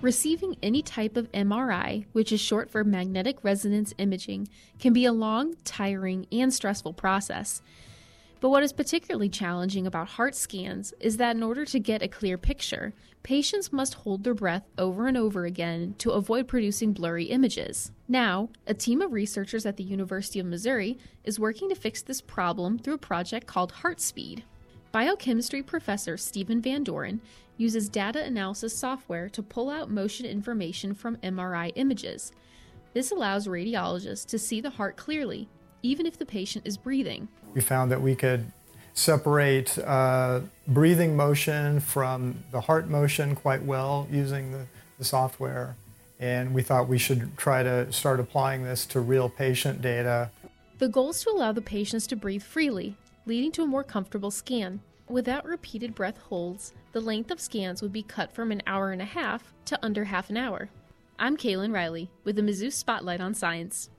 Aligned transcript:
Receiving 0.00 0.56
any 0.62 0.80
type 0.80 1.16
of 1.16 1.30
MRI, 1.32 2.04
which 2.12 2.30
is 2.30 2.40
short 2.40 2.70
for 2.70 2.84
magnetic 2.84 3.42
resonance 3.42 3.92
imaging, 3.98 4.48
can 4.78 4.92
be 4.92 5.04
a 5.04 5.12
long, 5.12 5.56
tiring, 5.64 6.24
and 6.30 6.54
stressful 6.54 6.92
process. 6.92 7.62
But 8.40 8.50
what 8.50 8.62
is 8.62 8.72
particularly 8.72 9.28
challenging 9.28 9.88
about 9.88 10.10
heart 10.10 10.36
scans 10.36 10.94
is 11.00 11.16
that 11.16 11.34
in 11.34 11.42
order 11.42 11.64
to 11.64 11.80
get 11.80 12.00
a 12.00 12.06
clear 12.06 12.38
picture, 12.38 12.94
patients 13.24 13.72
must 13.72 13.94
hold 13.94 14.22
their 14.22 14.34
breath 14.34 14.68
over 14.78 15.08
and 15.08 15.16
over 15.16 15.44
again 15.44 15.96
to 15.98 16.12
avoid 16.12 16.46
producing 16.46 16.92
blurry 16.92 17.24
images. 17.24 17.90
Now, 18.06 18.50
a 18.68 18.74
team 18.74 19.02
of 19.02 19.12
researchers 19.12 19.66
at 19.66 19.78
the 19.78 19.82
University 19.82 20.38
of 20.38 20.46
Missouri 20.46 20.96
is 21.24 21.40
working 21.40 21.68
to 21.70 21.74
fix 21.74 22.02
this 22.02 22.20
problem 22.20 22.78
through 22.78 22.94
a 22.94 22.98
project 22.98 23.48
called 23.48 23.72
HeartSpeed. 23.82 24.42
Biochemistry 24.90 25.62
professor 25.62 26.16
Steven 26.16 26.62
Van 26.62 26.82
Doren 26.82 27.20
uses 27.58 27.90
data 27.90 28.24
analysis 28.24 28.76
software 28.76 29.28
to 29.28 29.42
pull 29.42 29.68
out 29.68 29.90
motion 29.90 30.24
information 30.24 30.94
from 30.94 31.16
MRI 31.18 31.72
images. 31.74 32.32
This 32.94 33.10
allows 33.10 33.46
radiologists 33.46 34.24
to 34.26 34.38
see 34.38 34.62
the 34.62 34.70
heart 34.70 34.96
clearly, 34.96 35.46
even 35.82 36.06
if 36.06 36.18
the 36.18 36.24
patient 36.24 36.66
is 36.66 36.78
breathing. 36.78 37.28
We 37.52 37.60
found 37.60 37.92
that 37.92 38.00
we 38.00 38.14
could 38.14 38.50
separate 38.94 39.78
uh, 39.78 40.40
breathing 40.66 41.16
motion 41.16 41.80
from 41.80 42.42
the 42.50 42.62
heart 42.62 42.88
motion 42.88 43.34
quite 43.34 43.62
well 43.62 44.08
using 44.10 44.52
the, 44.52 44.66
the 44.98 45.04
software. 45.04 45.76
And 46.18 46.54
we 46.54 46.62
thought 46.62 46.88
we 46.88 46.98
should 46.98 47.36
try 47.36 47.62
to 47.62 47.92
start 47.92 48.20
applying 48.20 48.64
this 48.64 48.86
to 48.86 49.00
real 49.00 49.28
patient 49.28 49.82
data. 49.82 50.30
The 50.78 50.88
goal 50.88 51.10
is 51.10 51.22
to 51.22 51.30
allow 51.30 51.52
the 51.52 51.62
patients 51.62 52.06
to 52.08 52.16
breathe 52.16 52.42
freely, 52.42 52.96
leading 53.28 53.52
to 53.52 53.62
a 53.62 53.66
more 53.66 53.84
comfortable 53.84 54.30
scan. 54.30 54.80
Without 55.06 55.44
repeated 55.44 55.94
breath 55.94 56.16
holds, 56.16 56.72
the 56.92 57.00
length 57.00 57.30
of 57.30 57.38
scans 57.38 57.82
would 57.82 57.92
be 57.92 58.02
cut 58.02 58.32
from 58.32 58.50
an 58.50 58.62
hour 58.66 58.90
and 58.90 59.02
a 59.02 59.04
half 59.04 59.52
to 59.66 59.78
under 59.84 60.04
half 60.04 60.30
an 60.30 60.38
hour. 60.38 60.70
I'm 61.18 61.36
Kaylin 61.36 61.74
Riley 61.74 62.10
with 62.24 62.36
the 62.36 62.42
Mizzou 62.42 62.72
Spotlight 62.72 63.20
on 63.20 63.34
Science. 63.34 63.90